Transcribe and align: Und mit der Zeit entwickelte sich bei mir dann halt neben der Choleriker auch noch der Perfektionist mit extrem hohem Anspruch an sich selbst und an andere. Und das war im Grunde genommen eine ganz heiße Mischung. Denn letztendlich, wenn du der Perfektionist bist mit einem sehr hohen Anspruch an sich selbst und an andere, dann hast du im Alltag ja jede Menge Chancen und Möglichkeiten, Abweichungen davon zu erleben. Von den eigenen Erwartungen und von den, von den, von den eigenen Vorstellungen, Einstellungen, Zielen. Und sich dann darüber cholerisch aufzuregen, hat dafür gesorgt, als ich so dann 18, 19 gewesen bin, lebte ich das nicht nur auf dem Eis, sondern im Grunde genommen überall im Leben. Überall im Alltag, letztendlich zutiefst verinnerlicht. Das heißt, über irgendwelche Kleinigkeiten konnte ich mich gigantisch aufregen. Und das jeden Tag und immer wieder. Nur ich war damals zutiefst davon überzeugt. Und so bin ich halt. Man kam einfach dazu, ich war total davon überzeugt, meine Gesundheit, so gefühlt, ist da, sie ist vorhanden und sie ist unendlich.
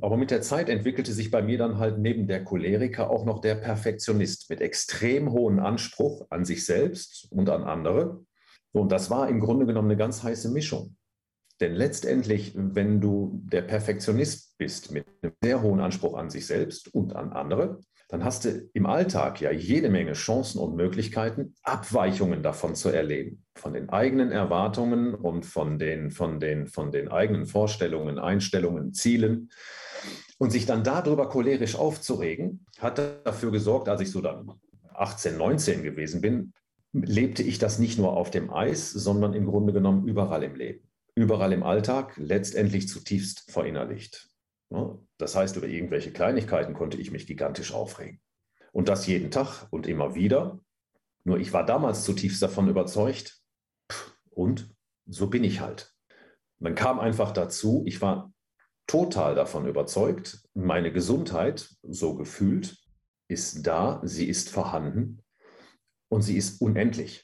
Und 0.00 0.18
mit 0.18 0.30
der 0.30 0.42
Zeit 0.42 0.68
entwickelte 0.68 1.12
sich 1.12 1.30
bei 1.30 1.42
mir 1.42 1.58
dann 1.58 1.78
halt 1.78 1.98
neben 1.98 2.26
der 2.26 2.44
Choleriker 2.44 3.10
auch 3.10 3.24
noch 3.24 3.40
der 3.40 3.54
Perfektionist 3.54 4.50
mit 4.50 4.60
extrem 4.60 5.32
hohem 5.32 5.58
Anspruch 5.58 6.26
an 6.30 6.44
sich 6.44 6.64
selbst 6.64 7.28
und 7.30 7.50
an 7.50 7.64
andere. 7.64 8.24
Und 8.72 8.92
das 8.92 9.10
war 9.10 9.28
im 9.28 9.40
Grunde 9.40 9.66
genommen 9.66 9.90
eine 9.90 9.98
ganz 9.98 10.22
heiße 10.22 10.50
Mischung. 10.50 10.96
Denn 11.60 11.74
letztendlich, 11.74 12.52
wenn 12.54 13.00
du 13.00 13.42
der 13.44 13.62
Perfektionist 13.62 14.56
bist 14.58 14.92
mit 14.92 15.06
einem 15.22 15.32
sehr 15.42 15.62
hohen 15.62 15.80
Anspruch 15.80 16.16
an 16.16 16.30
sich 16.30 16.46
selbst 16.46 16.94
und 16.94 17.16
an 17.16 17.32
andere, 17.32 17.80
dann 18.08 18.24
hast 18.24 18.46
du 18.46 18.70
im 18.72 18.86
Alltag 18.86 19.40
ja 19.40 19.50
jede 19.50 19.90
Menge 19.90 20.14
Chancen 20.14 20.60
und 20.60 20.76
Möglichkeiten, 20.76 21.54
Abweichungen 21.62 22.42
davon 22.42 22.74
zu 22.74 22.88
erleben. 22.88 23.44
Von 23.54 23.74
den 23.74 23.90
eigenen 23.90 24.32
Erwartungen 24.32 25.14
und 25.14 25.44
von 25.44 25.78
den, 25.78 26.10
von 26.10 26.40
den, 26.40 26.68
von 26.68 26.90
den 26.90 27.08
eigenen 27.08 27.44
Vorstellungen, 27.44 28.18
Einstellungen, 28.18 28.94
Zielen. 28.94 29.50
Und 30.38 30.50
sich 30.50 30.66
dann 30.66 30.84
darüber 30.84 31.28
cholerisch 31.28 31.76
aufzuregen, 31.76 32.66
hat 32.78 32.98
dafür 33.24 33.50
gesorgt, 33.50 33.88
als 33.88 34.00
ich 34.00 34.10
so 34.10 34.20
dann 34.20 34.52
18, 34.94 35.36
19 35.36 35.82
gewesen 35.82 36.20
bin, 36.20 36.52
lebte 36.92 37.42
ich 37.42 37.58
das 37.58 37.78
nicht 37.78 37.98
nur 37.98 38.16
auf 38.16 38.30
dem 38.30 38.52
Eis, 38.52 38.90
sondern 38.90 39.34
im 39.34 39.46
Grunde 39.46 39.72
genommen 39.72 40.06
überall 40.06 40.42
im 40.42 40.54
Leben. 40.54 40.88
Überall 41.14 41.52
im 41.52 41.62
Alltag, 41.62 42.14
letztendlich 42.16 42.88
zutiefst 42.88 43.50
verinnerlicht. 43.50 44.28
Das 45.16 45.34
heißt, 45.34 45.56
über 45.56 45.66
irgendwelche 45.66 46.12
Kleinigkeiten 46.12 46.74
konnte 46.74 46.98
ich 46.98 47.10
mich 47.10 47.26
gigantisch 47.26 47.72
aufregen. 47.72 48.20
Und 48.72 48.88
das 48.88 49.06
jeden 49.06 49.30
Tag 49.30 49.66
und 49.70 49.86
immer 49.86 50.14
wieder. 50.14 50.60
Nur 51.24 51.38
ich 51.38 51.52
war 51.52 51.64
damals 51.64 52.04
zutiefst 52.04 52.40
davon 52.42 52.68
überzeugt. 52.68 53.40
Und 54.30 54.70
so 55.06 55.28
bin 55.28 55.42
ich 55.42 55.60
halt. 55.60 55.92
Man 56.58 56.74
kam 56.74 57.00
einfach 57.00 57.32
dazu, 57.32 57.82
ich 57.86 58.00
war 58.00 58.32
total 58.88 59.36
davon 59.36 59.68
überzeugt, 59.68 60.40
meine 60.54 60.92
Gesundheit, 60.92 61.68
so 61.82 62.16
gefühlt, 62.16 62.76
ist 63.28 63.64
da, 63.66 64.00
sie 64.02 64.28
ist 64.28 64.50
vorhanden 64.50 65.22
und 66.10 66.22
sie 66.22 66.36
ist 66.36 66.60
unendlich. 66.60 67.22